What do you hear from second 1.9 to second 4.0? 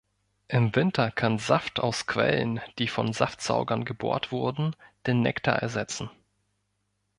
Quellen, die von Saftsaugern